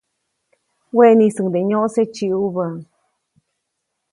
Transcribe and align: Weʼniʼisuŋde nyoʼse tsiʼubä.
Weʼniʼisuŋde 0.97 1.59
nyoʼse 1.69 2.01
tsiʼubä. 2.13 2.65